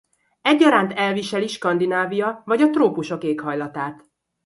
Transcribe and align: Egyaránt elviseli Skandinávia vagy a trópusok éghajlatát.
Egyaránt 0.41 0.91
elviseli 0.93 1.47
Skandinávia 1.47 2.41
vagy 2.45 2.61
a 2.61 2.69
trópusok 2.69 3.23
éghajlatát. 3.23 4.03